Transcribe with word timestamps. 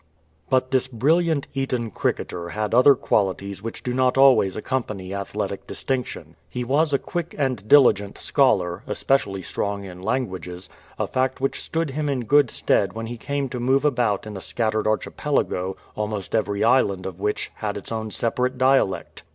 '*'' 0.27 0.49
But 0.49 0.71
this 0.71 0.87
brilliant 0.87 1.47
Eton 1.53 1.91
cricketer 1.91 2.49
had 2.49 2.73
other 2.73 2.95
qualities 2.95 3.61
which 3.61 3.83
do 3.83 3.93
not 3.93 4.17
always 4.17 4.55
accompany 4.55 5.13
athletic 5.13 5.67
distinction. 5.67 6.35
He 6.49 6.63
was 6.63 6.91
a 6.91 6.97
quick 6.97 7.35
and 7.37 7.67
diligent 7.67 8.17
scholar, 8.17 8.81
especially 8.87 9.43
strong 9.43 9.83
in 9.83 10.01
languages, 10.01 10.69
a 10.97 11.05
fact 11.05 11.39
which 11.39 11.61
stood 11.61 11.91
him 11.91 12.09
in 12.09 12.25
good 12.25 12.49
stead 12.49 12.93
when 12.93 13.05
he 13.05 13.15
came 13.17 13.47
to 13.49 13.59
move 13.59 13.85
about 13.85 14.25
in 14.25 14.35
a 14.35 14.41
scattered 14.41 14.87
archipelago, 14.87 15.77
almost 15.95 16.33
every 16.33 16.63
island 16.63 17.05
of 17.05 17.19
which 17.19 17.51
had 17.57 17.77
its 17.77 17.91
own 17.91 18.09
separate 18.09 18.57
dialect. 18.57 19.21